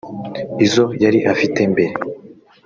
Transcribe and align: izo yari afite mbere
izo 0.65 0.85
yari 1.03 1.19
afite 1.33 1.59
mbere 1.71 1.93